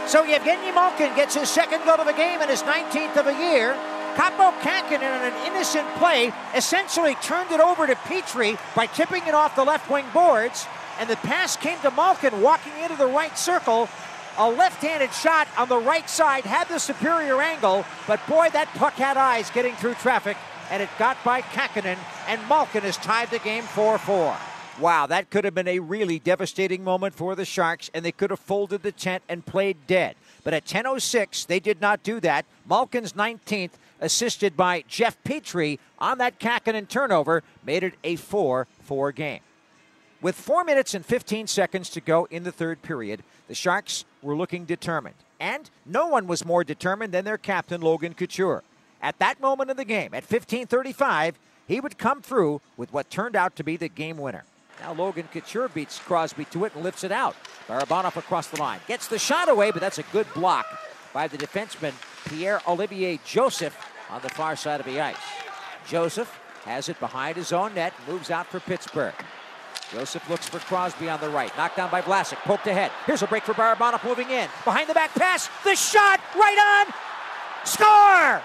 So 0.08 0.24
Yevgeny 0.24 0.74
Malkin 0.74 1.16
gets 1.16 1.36
his 1.36 1.50
second 1.50 1.86
goal 1.86 1.96
of 1.96 2.06
the 2.06 2.14
game 2.14 2.42
and 2.42 2.50
his 2.50 2.64
19th 2.64 3.16
of 3.16 3.26
the 3.26 3.34
year. 3.34 3.74
Kaapo 4.16 4.52
Kähkönen 4.60 4.96
in 4.96 5.34
an 5.34 5.46
innocent 5.46 5.88
play 5.96 6.34
essentially 6.54 7.16
turned 7.22 7.50
it 7.52 7.62
over 7.62 7.88
to 7.88 7.96
Petry 7.96 8.60
by 8.76 8.88
tipping 8.88 9.26
it 9.26 9.34
off 9.34 9.56
the 9.56 9.64
left 9.64 9.90
wing 9.90 10.06
boards 10.14 10.68
and 11.02 11.10
the 11.10 11.16
pass 11.18 11.58
came 11.58 11.80
to 11.80 11.90
Malkin 11.90 12.42
walking 12.42 12.74
into 12.80 12.96
the 12.96 13.08
right 13.08 13.36
circle. 13.36 13.90
A 14.38 14.48
left-handed 14.48 15.12
shot 15.12 15.48
on 15.58 15.68
the 15.68 15.80
right 15.80 16.08
side 16.08 16.46
had 16.46 16.68
the 16.68 16.78
superior 16.78 17.42
angle, 17.42 17.84
but 18.06 18.26
boy, 18.28 18.50
that 18.54 18.68
puck 18.76 18.94
had 18.94 19.18
eyes 19.18 19.50
getting 19.50 19.74
through 19.76 19.96
traffic, 19.96 20.38
and 20.70 20.82
it 20.84 20.90
got 21.00 21.18
by 21.24 21.42
Kahkonen, 21.42 21.98
and 22.28 22.48
Malkin 22.48 22.84
has 22.84 22.98
tied 22.98 23.32
the 23.32 23.40
game 23.40 23.64
4-4. 23.64 24.38
Wow, 24.80 25.08
that 25.08 25.32
could 25.32 25.44
have 25.44 25.56
been 25.56 25.68
a 25.68 25.80
really 25.80 26.20
devastating 26.20 26.84
moment 26.84 27.16
for 27.16 27.36
the 27.36 27.46
Sharks, 27.46 27.90
and 27.96 28.06
they 28.06 28.12
could 28.12 28.30
have 28.30 28.40
folded 28.40 28.84
the 28.84 28.92
tent 28.92 29.24
and 29.28 29.44
played 29.44 29.88
dead. 29.88 30.16
But 30.44 30.54
at 30.54 30.66
10.06, 30.66 31.48
they 31.48 31.60
did 31.60 31.82
not 31.82 32.04
do 32.04 32.20
that. 32.20 32.46
Malkin's 32.70 33.14
19th 33.14 33.72
assisted 34.00 34.56
by 34.56 34.84
Jeff 34.88 35.18
Petry 35.24 35.80
on 35.98 36.20
that 36.20 36.40
Kahkonen 36.40 36.88
turnover, 36.88 37.42
made 37.66 37.84
it 37.84 37.96
a 38.04 38.18
4 38.18 38.68
4 38.84 39.12
game. 39.12 39.40
With 40.22 40.36
4 40.36 40.64
minutes 40.64 40.94
and 40.94 41.04
15 41.04 41.48
seconds 41.48 41.90
to 41.90 42.00
go 42.00 42.28
in 42.30 42.44
the 42.44 42.52
third 42.52 42.84
period, 42.84 43.24
the 43.48 43.56
Sharks 43.56 44.06
were 44.22 44.36
looking 44.36 44.66
determined. 44.66 45.16
And 45.40 45.68
no 45.84 46.08
one 46.08 46.28
was 46.28 46.46
more 46.46 46.64
determined 46.64 47.12
than 47.12 47.26
their 47.26 47.40
captain, 47.40 47.82
Logan 47.82 48.14
Couture. 48.14 48.62
At 49.02 49.18
that 49.18 49.42
moment 49.42 49.72
of 49.72 49.78
the 49.78 49.86
game, 49.86 50.14
at 50.14 50.24
15:35, 50.24 51.40
he 51.68 51.80
would 51.80 51.98
come 51.98 52.22
through 52.22 52.62
with 52.78 52.94
what 52.94 53.10
turned 53.10 53.36
out 53.36 53.56
to 53.56 53.64
be 53.64 53.78
the 53.78 53.90
game 53.90 54.20
winner. 54.20 54.44
Now 54.80 54.94
Logan 54.94 55.28
Couture 55.34 55.68
beats 55.68 55.98
Crosby 55.98 56.46
to 56.46 56.66
it 56.66 56.76
and 56.76 56.84
lifts 56.84 57.04
it 57.04 57.12
out. 57.12 57.36
Barabanov 57.68 58.16
across 58.16 58.48
the 58.48 58.60
line. 58.60 58.80
Gets 58.88 59.08
the 59.08 59.18
shot 59.18 59.50
away, 59.50 59.72
but 59.72 59.82
that's 59.82 59.98
a 59.98 60.04
good 60.12 60.32
block 60.36 60.68
by 61.14 61.28
the 61.28 61.38
defenseman 61.38 61.94
Pierre 62.26 62.62
Olivier 62.68 63.20
Joseph 63.26 63.76
on 64.12 64.22
the 64.22 64.30
far 64.30 64.56
side 64.56 64.80
of 64.80 64.86
the 64.86 65.02
ice. 65.02 65.16
Joseph 65.88 66.40
has 66.66 66.90
it 66.90 67.00
behind 67.00 67.38
his 67.38 67.52
own 67.52 67.74
net, 67.74 67.94
moves 68.08 68.30
out 68.30 68.46
for 68.46 68.60
Pittsburgh. 68.60 69.16
Joseph 69.92 70.30
looks 70.30 70.48
for 70.48 70.60
Crosby 70.60 71.10
on 71.10 71.20
the 71.20 71.30
right. 71.30 71.56
Knocked 71.58 71.78
down 71.78 71.92
by 71.92 72.02
Vlasic. 72.02 72.38
Poked 72.38 72.68
ahead. 72.68 72.92
Here's 73.06 73.22
a 73.24 73.28
break 73.28 73.44
for 73.44 73.54
Barabanov 73.54 74.04
moving 74.06 74.30
in. 74.30 74.48
Behind 74.64 74.88
the 74.88 74.94
back 74.94 75.14
pass. 75.14 75.50
The 75.64 75.76
shot 75.76 76.22
right 76.36 76.86
on. 76.88 76.94
Score! 77.66 78.42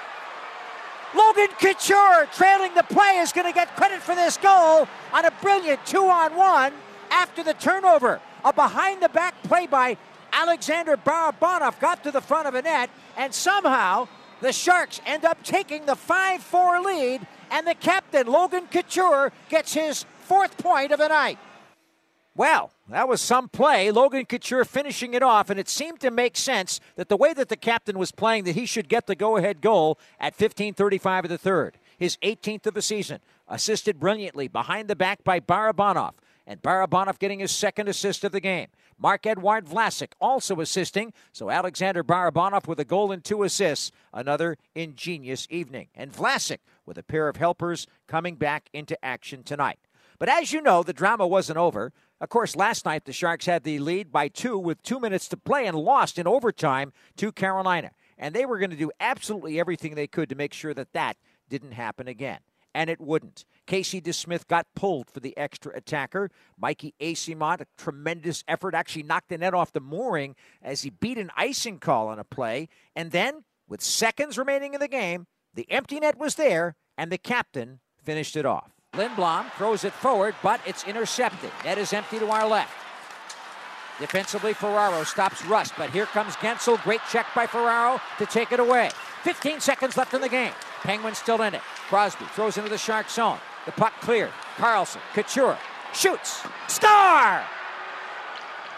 Logan 1.14 1.48
Couture 1.58 2.26
trailing 2.32 2.74
the 2.74 2.82
play 2.82 3.18
is 3.18 3.32
going 3.32 3.46
to 3.46 3.52
get 3.52 3.74
credit 3.76 4.02
for 4.02 4.14
this 4.14 4.36
goal 4.36 4.88
on 5.12 5.24
a 5.24 5.30
brilliant 5.40 5.84
two 5.86 6.04
on 6.04 6.34
one 6.36 6.72
after 7.10 7.42
the 7.42 7.54
turnover. 7.54 8.20
A 8.44 8.52
behind 8.52 9.00
the 9.00 9.08
back 9.08 9.40
play 9.44 9.66
by 9.66 9.96
Alexander 10.32 10.96
Barabanov 10.96 11.80
got 11.80 12.02
to 12.02 12.10
the 12.10 12.20
front 12.20 12.46
of 12.46 12.54
the 12.54 12.62
net, 12.62 12.90
and 13.16 13.32
somehow 13.32 14.08
the 14.40 14.52
Sharks 14.52 15.00
end 15.06 15.24
up 15.24 15.42
taking 15.42 15.86
the 15.86 15.96
5 15.96 16.42
4 16.42 16.80
lead, 16.80 17.26
and 17.50 17.66
the 17.66 17.74
captain, 17.74 18.26
Logan 18.26 18.66
Couture, 18.70 19.32
gets 19.48 19.74
his 19.74 20.04
fourth 20.24 20.56
point 20.58 20.92
of 20.92 20.98
the 20.98 21.08
night. 21.08 21.38
Well, 22.34 22.70
that 22.90 23.08
was 23.08 23.22
some 23.22 23.48
play. 23.48 23.90
Logan 23.90 24.26
Couture 24.26 24.64
finishing 24.66 25.14
it 25.14 25.22
off, 25.22 25.48
and 25.48 25.58
it 25.58 25.70
seemed 25.70 26.00
to 26.00 26.10
make 26.10 26.36
sense 26.36 26.80
that 26.96 27.08
the 27.08 27.16
way 27.16 27.32
that 27.32 27.48
the 27.48 27.56
captain 27.56 27.98
was 27.98 28.12
playing, 28.12 28.44
that 28.44 28.54
he 28.54 28.66
should 28.66 28.88
get 28.88 29.06
the 29.06 29.14
go-ahead 29.14 29.62
goal 29.62 29.98
at 30.20 30.36
15:35 30.36 31.24
of 31.24 31.30
the 31.30 31.38
third, 31.38 31.78
his 31.96 32.18
18th 32.22 32.66
of 32.66 32.74
the 32.74 32.82
season, 32.82 33.20
assisted 33.48 33.98
brilliantly 33.98 34.48
behind 34.48 34.88
the 34.88 34.96
back 34.96 35.24
by 35.24 35.40
Barabanov, 35.40 36.12
and 36.46 36.60
Barabanov 36.60 37.18
getting 37.18 37.40
his 37.40 37.52
second 37.52 37.88
assist 37.88 38.22
of 38.22 38.32
the 38.32 38.40
game. 38.40 38.68
Marc-Edouard 38.98 39.66
Vlasic 39.66 40.12
also 40.20 40.60
assisting, 40.60 41.12
so 41.32 41.50
Alexander 41.50 42.04
Barabanov 42.04 42.66
with 42.66 42.80
a 42.80 42.84
goal 42.84 43.12
and 43.12 43.24
two 43.24 43.42
assists, 43.44 43.92
another 44.12 44.58
ingenious 44.74 45.46
evening, 45.50 45.88
and 45.94 46.12
Vlasic 46.12 46.58
with 46.86 46.96
a 46.98 47.02
pair 47.02 47.28
of 47.28 47.36
helpers 47.36 47.86
coming 48.06 48.36
back 48.36 48.68
into 48.72 49.02
action 49.04 49.42
tonight. 49.42 49.78
But 50.18 50.28
as 50.28 50.52
you 50.52 50.62
know, 50.62 50.82
the 50.82 50.92
drama 50.92 51.26
wasn't 51.26 51.58
over. 51.58 51.92
Of 52.20 52.28
course, 52.30 52.56
last 52.56 52.86
night 52.86 53.04
the 53.04 53.12
Sharks 53.12 53.46
had 53.46 53.64
the 53.64 53.78
lead 53.78 54.10
by 54.10 54.28
two 54.28 54.58
with 54.58 54.82
two 54.82 54.98
minutes 54.98 55.28
to 55.28 55.36
play 55.36 55.66
and 55.66 55.76
lost 55.76 56.18
in 56.18 56.26
overtime 56.26 56.92
to 57.16 57.32
Carolina. 57.32 57.90
And 58.16 58.34
they 58.34 58.46
were 58.46 58.58
going 58.58 58.70
to 58.70 58.76
do 58.76 58.90
absolutely 58.98 59.60
everything 59.60 59.94
they 59.94 60.06
could 60.06 60.30
to 60.30 60.34
make 60.34 60.54
sure 60.54 60.72
that 60.72 60.94
that 60.94 61.18
didn't 61.50 61.72
happen 61.72 62.08
again. 62.08 62.38
And 62.74 62.90
it 62.90 63.00
wouldn't. 63.00 63.44
Casey 63.66 64.00
DeSmith 64.00 64.46
got 64.46 64.66
pulled 64.74 65.10
for 65.10 65.20
the 65.20 65.36
extra 65.36 65.74
attacker. 65.74 66.30
Mikey 66.58 66.94
Eyssimont, 67.00 67.62
a 67.62 67.66
tremendous 67.78 68.44
effort, 68.46 68.74
actually 68.74 69.02
knocked 69.02 69.30
the 69.30 69.38
net 69.38 69.54
off 69.54 69.72
the 69.72 69.80
mooring 69.80 70.36
as 70.62 70.82
he 70.82 70.90
beat 70.90 71.18
an 71.18 71.30
icing 71.36 71.78
call 71.78 72.08
on 72.08 72.18
a 72.18 72.24
play. 72.24 72.68
And 72.94 73.12
then, 73.12 73.44
with 73.66 73.82
seconds 73.82 74.36
remaining 74.36 74.74
in 74.74 74.80
the 74.80 74.88
game, 74.88 75.26
the 75.56 75.70
empty 75.70 75.98
net 75.98 76.18
was 76.18 76.36
there, 76.36 76.76
and 76.96 77.10
the 77.10 77.18
captain 77.18 77.80
finished 78.02 78.36
it 78.36 78.46
off. 78.46 78.70
Lindblom 78.92 79.50
throws 79.52 79.84
it 79.84 79.92
forward, 79.92 80.34
but 80.42 80.60
it's 80.66 80.84
intercepted. 80.84 81.50
Net 81.64 81.78
is 81.78 81.92
empty 81.92 82.18
to 82.18 82.28
our 82.28 82.46
left. 82.46 82.72
Defensively, 83.98 84.52
Ferraro 84.52 85.04
stops 85.04 85.44
Rust, 85.46 85.72
but 85.78 85.90
here 85.90 86.04
comes 86.06 86.36
Guentzel. 86.36 86.82
Great 86.84 87.00
check 87.10 87.26
by 87.34 87.46
Ferraro 87.46 87.98
to 88.18 88.26
take 88.26 88.52
it 88.52 88.60
away. 88.60 88.90
15 89.22 89.60
seconds 89.60 89.96
left 89.96 90.12
in 90.12 90.20
the 90.20 90.28
game. 90.28 90.52
Penguins 90.82 91.18
still 91.18 91.40
in 91.42 91.54
it. 91.54 91.62
Crosby 91.88 92.26
throws 92.26 92.58
into 92.58 92.68
the 92.68 92.78
Shark 92.78 93.08
zone. 93.08 93.38
The 93.64 93.72
puck 93.72 93.94
cleared. 94.00 94.30
Karlsson, 94.56 95.00
Couture, 95.14 95.58
shoots. 95.94 96.46
Star! 96.68 97.42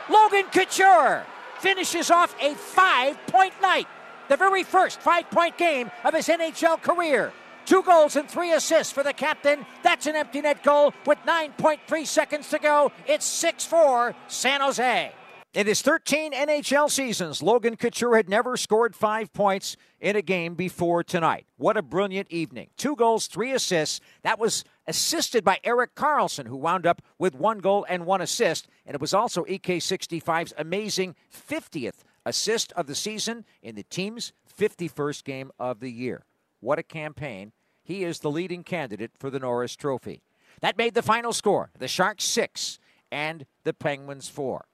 Logan 0.09 0.45
Couture 0.53 1.27
finishes 1.59 2.11
off 2.11 2.35
a 2.41 2.55
five 2.55 3.19
point 3.27 3.53
night. 3.61 3.89
The 4.29 4.37
very 4.37 4.63
first 4.63 5.01
five 5.01 5.31
point 5.31 5.57
game 5.57 5.91
of 6.05 6.15
his 6.15 6.29
NHL 6.29 6.83
career. 6.83 7.33
Two 7.65 7.83
goals 7.83 8.17
and 8.17 8.29
three 8.29 8.53
assists 8.53 8.93
for 8.93 9.03
the 9.03 9.13
captain. 9.13 9.67
That's 9.83 10.07
an 10.07 10.17
empty 10.17 10.41
net 10.41 10.63
goal 10.63 10.95
with 11.07 11.19
9.3 11.27 12.07
seconds 12.07 12.49
to 12.51 12.59
go. 12.59 12.93
It's 13.07 13.27
6 13.27 13.65
4 13.65 14.15
San 14.29 14.61
Jose. 14.61 15.13
In 15.55 15.67
his 15.67 15.81
13 15.81 16.33
NHL 16.33 16.91
seasons, 16.91 17.43
Logan 17.43 17.77
Couture 17.77 18.17
had 18.17 18.29
never 18.29 18.57
scored 18.57 18.95
five 18.95 19.33
points 19.33 19.77
in 19.99 20.15
a 20.15 20.23
game 20.23 20.55
before 20.55 21.03
tonight. 21.03 21.47
What 21.57 21.79
a 21.79 21.83
brilliant 21.83 22.31
evening. 22.31 22.69
Two 22.77 22.95
goals, 22.95 23.27
three 23.27 23.53
assists. 23.53 24.01
That 24.23 24.39
was 24.39 24.63
assisted 24.87 25.45
by 25.45 25.59
Erik 25.65 25.95
Karlsson, 25.95 26.47
who 26.47 26.57
wound 26.57 26.87
up 26.87 27.01
with 27.19 27.35
one 27.35 27.59
goal 27.59 27.87
and 27.89 28.05
one 28.05 28.21
assist. 28.21 28.69
And 28.87 28.95
it 28.95 29.01
was 29.01 29.15
also 29.15 29.45
EK65's 29.45 30.53
amazing 30.59 31.17
50th 31.35 32.05
assist 32.25 32.73
of 32.73 32.87
the 32.87 32.95
season 32.95 33.45
in 33.63 33.75
the 33.75 33.83
team's 33.85 34.33
51st 34.59 35.25
game 35.25 35.51
of 35.59 35.81
the 35.81 35.91
year. 35.91 36.25
What 36.61 36.79
a 36.79 36.83
campaign 36.83 37.53
he 37.83 38.05
is 38.05 38.21
the 38.21 38.31
leading 38.31 38.65
candidate 38.65 39.13
for 39.19 39.31
the 39.31 39.39
Norris 39.39 39.75
Trophy. 39.75 40.21
That 40.61 40.77
made 40.77 40.95
the 40.95 41.03
final 41.03 41.33
score 41.33 41.71
the 41.79 41.89
Sharks 41.89 42.25
6 42.25 42.79
and 43.11 43.47
the 43.65 43.73
Penguins 43.73 44.29
4. 44.29 44.67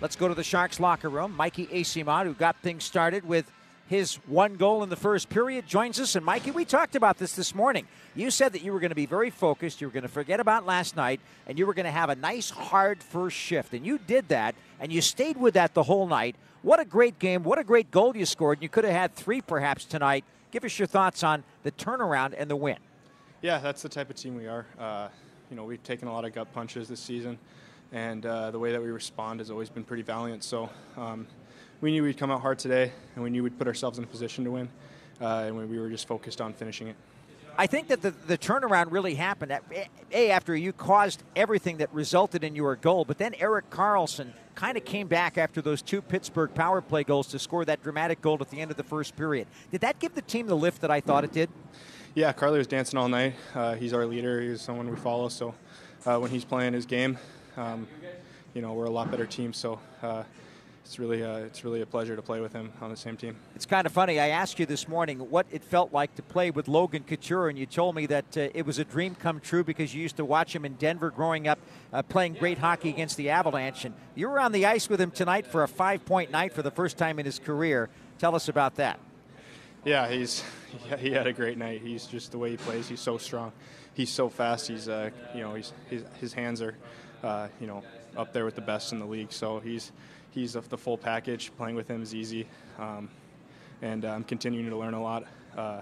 Let's 0.00 0.16
go 0.16 0.28
to 0.28 0.34
the 0.34 0.44
Sharks 0.44 0.80
locker 0.80 1.08
room. 1.08 1.34
Mikey 1.36 1.68
Eyssimont, 1.68 2.24
who 2.24 2.34
got 2.34 2.56
things 2.62 2.84
started 2.84 3.24
with 3.24 3.50
his 3.86 4.16
one 4.26 4.56
goal 4.56 4.82
in 4.82 4.88
the 4.88 4.96
first 4.96 5.28
period, 5.28 5.66
joins 5.66 6.00
us. 6.00 6.16
And 6.16 6.26
Mikey, 6.26 6.50
we 6.50 6.64
talked 6.64 6.96
about 6.96 7.18
this 7.18 7.36
this 7.36 7.54
morning. 7.54 7.86
You 8.14 8.30
said 8.30 8.52
that 8.52 8.62
you 8.62 8.72
were 8.72 8.80
going 8.80 8.90
to 8.90 8.96
be 8.96 9.06
very 9.06 9.30
focused, 9.30 9.80
you 9.80 9.86
were 9.86 9.92
going 9.92 10.02
to 10.02 10.08
forget 10.08 10.40
about 10.40 10.66
last 10.66 10.96
night, 10.96 11.20
and 11.46 11.58
you 11.58 11.66
were 11.66 11.74
going 11.74 11.86
to 11.86 11.92
have 11.92 12.10
a 12.10 12.16
nice, 12.16 12.50
hard 12.50 13.02
first 13.02 13.36
shift. 13.36 13.74
And 13.74 13.86
you 13.86 13.98
did 13.98 14.28
that, 14.28 14.56
and 14.80 14.92
you 14.92 15.00
stayed 15.00 15.36
with 15.36 15.54
that 15.54 15.74
the 15.74 15.84
whole 15.84 16.06
night. 16.06 16.34
What 16.62 16.80
a 16.80 16.84
great 16.84 17.18
game. 17.18 17.42
What 17.42 17.58
a 17.58 17.64
great 17.64 17.90
goal 17.90 18.16
you 18.16 18.26
scored. 18.26 18.62
You 18.62 18.68
could 18.68 18.84
have 18.84 18.92
had 18.92 19.14
three 19.14 19.40
perhaps 19.40 19.84
tonight 19.84 20.24
Give 20.56 20.64
us 20.64 20.78
your 20.78 20.86
thoughts 20.86 21.22
on 21.22 21.44
the 21.64 21.72
turnaround 21.72 22.34
and 22.34 22.48
the 22.48 22.56
win. 22.56 22.78
Yeah, 23.42 23.58
that's 23.58 23.82
the 23.82 23.88
type 23.88 24.08
of 24.08 24.16
team 24.16 24.36
we 24.36 24.46
are. 24.46 24.64
Uh, 24.78 25.08
you 25.50 25.56
know, 25.56 25.64
we've 25.64 25.82
taken 25.82 26.08
a 26.08 26.12
lot 26.12 26.24
of 26.24 26.32
gut 26.32 26.52
punches 26.54 26.88
this 26.88 26.98
season, 26.98 27.38
and 27.92 28.24
uh, 28.24 28.50
the 28.50 28.58
way 28.58 28.72
that 28.72 28.80
we 28.80 28.88
respond 28.88 29.40
has 29.40 29.50
always 29.50 29.68
been 29.68 29.84
pretty 29.84 30.02
valiant. 30.02 30.42
So 30.42 30.70
um, 30.96 31.26
we 31.80 31.90
knew 31.90 32.02
we'd 32.02 32.16
come 32.16 32.30
out 32.30 32.40
hard 32.40 32.58
today, 32.58 32.92
and 33.14 33.22
we 33.22 33.28
knew 33.28 33.42
we'd 33.42 33.58
put 33.58 33.66
ourselves 33.66 33.98
in 33.98 34.04
a 34.04 34.06
position 34.06 34.44
to 34.44 34.50
win, 34.50 34.68
uh, 35.20 35.44
and 35.46 35.68
we 35.68 35.78
were 35.78 35.90
just 35.90 36.08
focused 36.08 36.40
on 36.40 36.54
finishing 36.54 36.88
it. 36.88 36.96
I 37.58 37.66
think 37.66 37.88
that 37.88 38.02
the, 38.02 38.10
the 38.10 38.36
turnaround 38.36 38.90
really 38.90 39.14
happened. 39.14 39.52
At, 39.52 39.62
a, 40.12 40.30
after 40.30 40.54
you 40.54 40.72
caused 40.72 41.22
everything 41.34 41.78
that 41.78 41.92
resulted 41.92 42.44
in 42.44 42.54
your 42.54 42.76
goal, 42.76 43.04
but 43.04 43.18
then 43.18 43.34
Erik 43.34 43.70
Karlsson 43.70 44.32
kind 44.54 44.76
of 44.76 44.84
came 44.84 45.06
back 45.06 45.38
after 45.38 45.60
those 45.60 45.82
two 45.82 46.02
Pittsburgh 46.02 46.54
power 46.54 46.80
play 46.80 47.04
goals 47.04 47.28
to 47.28 47.38
score 47.38 47.64
that 47.64 47.82
dramatic 47.82 48.20
goal 48.20 48.38
at 48.40 48.50
the 48.50 48.60
end 48.60 48.70
of 48.70 48.76
the 48.76 48.82
first 48.82 49.16
period. 49.16 49.46
Did 49.70 49.82
that 49.82 49.98
give 49.98 50.14
the 50.14 50.22
team 50.22 50.46
the 50.46 50.56
lift 50.56 50.80
that 50.82 50.90
I 50.90 51.00
thought 51.00 51.24
it 51.24 51.32
did? 51.32 51.50
Yeah, 52.14 52.32
Carly 52.32 52.58
was 52.58 52.66
dancing 52.66 52.98
all 52.98 53.08
night. 53.08 53.34
Uh, 53.54 53.74
he's 53.74 53.92
our 53.92 54.06
leader. 54.06 54.40
He's 54.40 54.62
someone 54.62 54.88
we 54.90 54.96
follow. 54.96 55.28
So 55.28 55.54
uh, 56.06 56.18
when 56.18 56.30
he's 56.30 56.44
playing 56.44 56.72
his 56.72 56.86
game, 56.86 57.18
um, 57.56 57.86
you 58.54 58.62
know, 58.62 58.72
we're 58.72 58.86
a 58.86 58.90
lot 58.90 59.10
better 59.10 59.26
team. 59.26 59.52
So 59.52 59.78
uh, 60.02 60.22
it's 60.86 61.00
really 61.00 61.24
uh, 61.24 61.38
it's 61.38 61.64
really 61.64 61.80
a 61.80 61.86
pleasure 61.86 62.14
to 62.14 62.22
play 62.22 62.40
with 62.40 62.52
him 62.52 62.72
on 62.80 62.90
the 62.90 62.96
same 62.96 63.16
team. 63.16 63.36
It's 63.56 63.66
kind 63.66 63.86
of 63.86 63.92
funny. 63.92 64.20
I 64.20 64.28
asked 64.28 64.60
you 64.60 64.66
this 64.66 64.86
morning 64.86 65.18
what 65.18 65.44
it 65.50 65.64
felt 65.64 65.92
like 65.92 66.14
to 66.14 66.22
play 66.22 66.52
with 66.52 66.68
Logan 66.68 67.02
Couture, 67.02 67.48
and 67.48 67.58
you 67.58 67.66
told 67.66 67.96
me 67.96 68.06
that 68.06 68.36
uh, 68.36 68.48
it 68.54 68.64
was 68.64 68.78
a 68.78 68.84
dream 68.84 69.16
come 69.16 69.40
true 69.40 69.64
because 69.64 69.92
you 69.92 70.00
used 70.00 70.16
to 70.18 70.24
watch 70.24 70.54
him 70.54 70.64
in 70.64 70.74
Denver 70.74 71.10
growing 71.10 71.48
up, 71.48 71.58
uh, 71.92 72.02
playing 72.02 72.34
great 72.34 72.58
hockey 72.58 72.88
against 72.88 73.16
the 73.16 73.30
Avalanche. 73.30 73.84
And 73.84 73.96
you 74.14 74.28
were 74.28 74.38
on 74.38 74.52
the 74.52 74.64
ice 74.64 74.88
with 74.88 75.00
him 75.00 75.10
tonight 75.10 75.44
for 75.44 75.64
a 75.64 75.68
five-point 75.68 76.30
night 76.30 76.52
for 76.52 76.62
the 76.62 76.70
first 76.70 76.96
time 76.96 77.18
in 77.18 77.26
his 77.26 77.40
career. 77.40 77.88
Tell 78.20 78.36
us 78.36 78.48
about 78.48 78.76
that. 78.76 79.00
Yeah, 79.84 80.08
he's 80.08 80.44
he 80.98 81.10
had 81.10 81.26
a 81.26 81.32
great 81.32 81.58
night. 81.58 81.80
He's 81.82 82.06
just 82.06 82.30
the 82.30 82.38
way 82.38 82.52
he 82.52 82.56
plays. 82.58 82.88
He's 82.88 83.00
so 83.00 83.18
strong. 83.18 83.50
He's 83.94 84.10
so 84.10 84.28
fast. 84.28 84.68
He's 84.68 84.88
uh, 84.88 85.10
you 85.34 85.40
know 85.40 85.54
he's 85.54 85.72
his, 85.90 86.04
his 86.20 86.32
hands 86.32 86.62
are 86.62 86.76
uh, 87.24 87.48
you 87.60 87.66
know 87.66 87.82
up 88.16 88.32
there 88.32 88.44
with 88.44 88.54
the 88.54 88.60
best 88.60 88.92
in 88.92 89.00
the 89.00 89.04
league. 89.06 89.32
So 89.32 89.58
he's 89.58 89.90
he's 90.36 90.54
of 90.54 90.68
the 90.68 90.76
full 90.76 90.98
package. 90.98 91.50
Playing 91.56 91.74
with 91.74 91.88
him 91.88 92.02
is 92.02 92.14
easy, 92.14 92.46
um, 92.78 93.08
and 93.82 94.04
I'm 94.04 94.22
continuing 94.22 94.70
to 94.70 94.76
learn 94.76 94.94
a 94.94 95.02
lot 95.02 95.24
uh, 95.56 95.80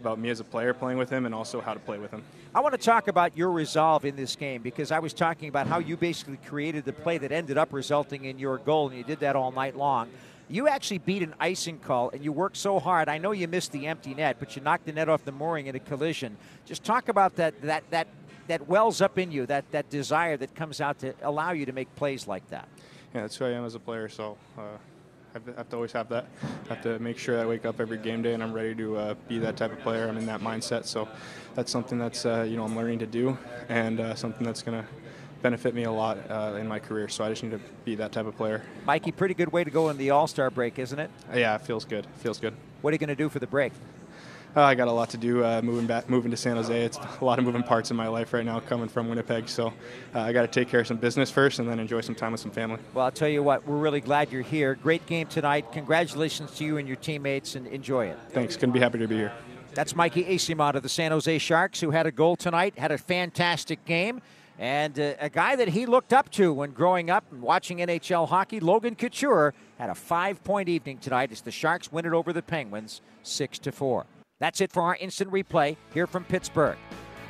about 0.00 0.18
me 0.18 0.30
as 0.30 0.40
a 0.40 0.44
player 0.44 0.72
playing 0.74 0.98
with 0.98 1.10
him, 1.10 1.26
and 1.26 1.34
also 1.34 1.60
how 1.60 1.74
to 1.74 1.78
play 1.80 1.98
with 1.98 2.10
him. 2.10 2.24
I 2.54 2.60
want 2.60 2.72
to 2.72 2.80
talk 2.80 3.06
about 3.06 3.36
your 3.36 3.52
resolve 3.52 4.04
in 4.04 4.16
this 4.16 4.34
game 4.34 4.62
because 4.62 4.90
I 4.90 4.98
was 4.98 5.12
talking 5.12 5.48
about 5.48 5.66
how 5.68 5.78
you 5.78 5.96
basically 5.96 6.38
created 6.38 6.84
the 6.84 6.94
play 6.94 7.18
that 7.18 7.30
ended 7.30 7.58
up 7.58 7.72
resulting 7.72 8.24
in 8.24 8.38
your 8.38 8.58
goal, 8.58 8.88
and 8.88 8.96
you 8.96 9.04
did 9.04 9.20
that 9.20 9.36
all 9.36 9.52
night 9.52 9.76
long. 9.76 10.08
You 10.48 10.66
actually 10.66 10.98
beat 10.98 11.22
an 11.22 11.34
icing 11.38 11.78
call, 11.78 12.10
and 12.10 12.24
you 12.24 12.32
worked 12.32 12.56
so 12.56 12.80
hard. 12.80 13.08
I 13.08 13.18
know 13.18 13.30
you 13.30 13.46
missed 13.46 13.70
the 13.70 13.86
empty 13.86 14.14
net, 14.14 14.36
but 14.40 14.56
you 14.56 14.62
knocked 14.62 14.86
the 14.86 14.92
net 14.92 15.08
off 15.08 15.24
the 15.24 15.30
mooring 15.30 15.66
in 15.66 15.76
a 15.76 15.78
collision. 15.78 16.36
Just 16.64 16.82
talk 16.82 17.08
about 17.08 17.36
that 17.36 17.60
that 17.62 17.84
that 17.90 18.08
that 18.48 18.66
wells 18.66 19.00
up 19.00 19.18
in 19.18 19.30
you, 19.30 19.46
that 19.46 19.70
that 19.70 19.90
desire 19.90 20.36
that 20.38 20.54
comes 20.56 20.80
out 20.80 20.98
to 21.00 21.14
allow 21.22 21.52
you 21.52 21.66
to 21.66 21.72
make 21.72 21.94
plays 21.94 22.26
like 22.26 22.48
that 22.48 22.66
yeah, 23.14 23.22
that's 23.22 23.36
who 23.36 23.44
I 23.44 23.50
am 23.50 23.64
as 23.64 23.74
a 23.74 23.80
player. 23.80 24.08
So 24.08 24.36
uh, 24.58 24.62
I 25.34 25.38
have 25.56 25.68
to 25.68 25.76
always 25.76 25.92
have 25.92 26.08
that. 26.08 26.26
I 26.66 26.74
have 26.74 26.82
to 26.82 26.98
make 26.98 27.18
sure 27.18 27.36
that 27.36 27.42
I 27.42 27.46
wake 27.46 27.64
up 27.64 27.80
every 27.80 27.98
game 27.98 28.22
day 28.22 28.34
and 28.34 28.42
I'm 28.42 28.52
ready 28.52 28.74
to 28.76 28.96
uh, 28.96 29.14
be 29.28 29.38
that 29.38 29.56
type 29.56 29.72
of 29.72 29.80
player. 29.80 30.08
I'm 30.08 30.16
in 30.16 30.26
that 30.26 30.40
mindset. 30.40 30.84
So 30.86 31.08
that's 31.54 31.70
something 31.70 31.98
that's 31.98 32.26
uh, 32.26 32.46
you 32.48 32.56
know 32.56 32.64
I'm 32.64 32.76
learning 32.76 33.00
to 33.00 33.06
do, 33.06 33.38
and 33.68 34.00
uh, 34.00 34.14
something 34.14 34.44
that's 34.44 34.62
going 34.62 34.82
to 34.82 34.88
benefit 35.42 35.74
me 35.74 35.84
a 35.84 35.92
lot 35.92 36.18
uh, 36.30 36.56
in 36.58 36.68
my 36.68 36.78
career. 36.78 37.08
So 37.08 37.24
I 37.24 37.30
just 37.30 37.42
need 37.42 37.52
to 37.52 37.60
be 37.84 37.94
that 37.96 38.12
type 38.12 38.26
of 38.26 38.36
player. 38.36 38.62
Mikey, 38.84 39.12
pretty 39.12 39.34
good 39.34 39.52
way 39.52 39.64
to 39.64 39.70
go 39.70 39.88
in 39.88 39.96
the 39.96 40.10
All 40.10 40.26
Star 40.26 40.50
break, 40.50 40.78
isn't 40.78 40.98
it? 40.98 41.10
Yeah, 41.34 41.54
it 41.54 41.62
feels 41.62 41.84
good. 41.84 42.04
It 42.04 42.18
feels 42.18 42.38
good. 42.38 42.54
What 42.82 42.90
are 42.90 42.94
you 42.94 42.98
going 42.98 43.08
to 43.08 43.14
do 43.14 43.28
for 43.28 43.38
the 43.38 43.46
break? 43.46 43.72
Uh, 44.56 44.62
I 44.62 44.74
got 44.74 44.88
a 44.88 44.92
lot 44.92 45.10
to 45.10 45.16
do 45.16 45.44
uh, 45.44 45.60
moving 45.62 45.86
back, 45.86 46.10
moving 46.10 46.32
to 46.32 46.36
San 46.36 46.56
Jose. 46.56 46.84
It's 46.84 46.98
a 47.20 47.24
lot 47.24 47.38
of 47.38 47.44
moving 47.44 47.62
parts 47.62 47.92
in 47.92 47.96
my 47.96 48.08
life 48.08 48.32
right 48.32 48.44
now, 48.44 48.58
coming 48.58 48.88
from 48.88 49.08
Winnipeg. 49.08 49.48
So 49.48 49.68
uh, 50.12 50.20
I 50.20 50.32
got 50.32 50.42
to 50.42 50.48
take 50.48 50.68
care 50.68 50.80
of 50.80 50.88
some 50.88 50.96
business 50.96 51.30
first, 51.30 51.60
and 51.60 51.68
then 51.68 51.78
enjoy 51.78 52.00
some 52.00 52.16
time 52.16 52.32
with 52.32 52.40
some 52.40 52.50
family. 52.50 52.78
Well, 52.92 53.04
I'll 53.04 53.12
tell 53.12 53.28
you 53.28 53.44
what, 53.44 53.64
we're 53.66 53.76
really 53.76 54.00
glad 54.00 54.32
you're 54.32 54.42
here. 54.42 54.74
Great 54.74 55.06
game 55.06 55.28
tonight. 55.28 55.70
Congratulations 55.70 56.50
to 56.56 56.64
you 56.64 56.78
and 56.78 56.88
your 56.88 56.96
teammates, 56.96 57.54
and 57.54 57.68
enjoy 57.68 58.06
it. 58.06 58.18
Thanks. 58.30 58.56
Couldn't 58.56 58.72
be 58.72 58.80
happy 58.80 58.98
to 58.98 59.06
be 59.06 59.16
here. 59.16 59.32
That's 59.74 59.94
Mikey 59.94 60.24
Eyssimont 60.24 60.74
of 60.74 60.82
the 60.82 60.88
San 60.88 61.12
Jose 61.12 61.38
Sharks, 61.38 61.80
who 61.80 61.92
had 61.92 62.06
a 62.06 62.12
goal 62.12 62.34
tonight, 62.34 62.76
had 62.76 62.90
a 62.90 62.98
fantastic 62.98 63.84
game. 63.84 64.20
And 64.58 64.98
uh, 64.98 65.14
a 65.20 65.30
guy 65.30 65.54
that 65.56 65.68
he 65.68 65.86
looked 65.86 66.12
up 66.12 66.28
to 66.32 66.52
when 66.52 66.72
growing 66.72 67.08
up 67.08 67.24
and 67.30 67.40
watching 67.40 67.78
NHL 67.78 68.28
hockey, 68.28 68.58
Logan 68.58 68.96
Couture, 68.96 69.54
had 69.78 69.90
a 69.90 69.94
five-point 69.94 70.68
evening 70.68 70.98
tonight 70.98 71.30
as 71.30 71.40
the 71.40 71.52
Sharks 71.52 71.92
win 71.92 72.04
it 72.04 72.12
over 72.12 72.32
the 72.32 72.42
Penguins, 72.42 73.00
six 73.22 73.60
to 73.60 73.70
four. 73.70 74.06
That's 74.40 74.60
it 74.60 74.72
for 74.72 74.82
our 74.82 74.96
instant 74.96 75.30
replay 75.30 75.76
here 75.94 76.06
from 76.06 76.24
Pittsburgh. 76.24 76.78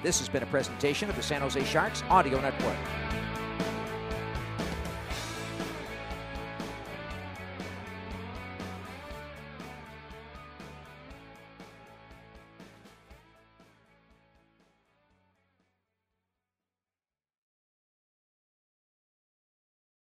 This 0.03 0.21
has 0.21 0.29
been 0.29 0.43
a 0.43 0.47
presentation 0.47 1.11
of 1.11 1.17
the 1.17 1.23
San 1.23 1.43
Jose 1.43 1.63
Sharks 1.65 2.03
Audio 2.09 2.41
Network. 2.41 2.77